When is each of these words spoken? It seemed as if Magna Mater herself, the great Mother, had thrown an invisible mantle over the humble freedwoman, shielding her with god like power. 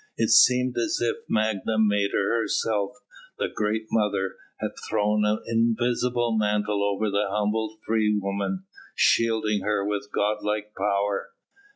It 0.17 0.31
seemed 0.31 0.75
as 0.79 0.97
if 0.99 1.17
Magna 1.29 1.77
Mater 1.77 2.33
herself, 2.33 2.89
the 3.37 3.47
great 3.55 3.83
Mother, 3.91 4.31
had 4.59 4.71
thrown 4.89 5.23
an 5.25 5.43
invisible 5.45 6.35
mantle 6.35 6.83
over 6.83 7.11
the 7.11 7.27
humble 7.29 7.77
freedwoman, 7.85 8.63
shielding 8.95 9.61
her 9.61 9.85
with 9.87 10.11
god 10.11 10.37
like 10.41 10.73
power. 10.75 11.29